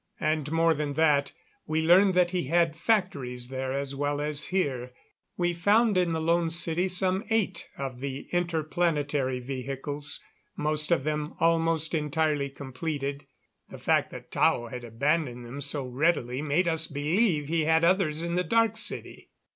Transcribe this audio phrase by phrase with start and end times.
[0.19, 1.31] And more than that,
[1.67, 4.93] we learned that he had factories there as well as here.
[5.37, 10.19] We found in the Lone City some eight of the interplanetary vehicles
[10.57, 13.27] most of them almost entirely completed.
[13.69, 18.23] The fact that Tao had abandoned them so readily made us believe he had others
[18.23, 19.29] in the Dark City.